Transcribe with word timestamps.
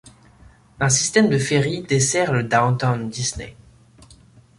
Un 0.79 0.89
système 0.89 1.29
de 1.29 1.37
ferry 1.37 1.83
dessert 1.83 2.33
le 2.33 2.41
Downtown 2.41 3.07
Disney. 3.07 3.55